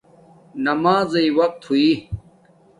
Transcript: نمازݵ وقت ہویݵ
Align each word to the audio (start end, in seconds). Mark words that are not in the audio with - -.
نمازݵ 0.63 1.25
وقت 1.37 1.61
ہویݵ 1.67 1.93